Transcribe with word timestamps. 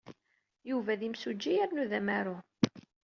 Yuba 0.69 0.99
d 0.99 1.01
imsujji 1.07 1.51
yernu 1.55 1.85
d 1.89 1.91
amaru. 1.99 2.37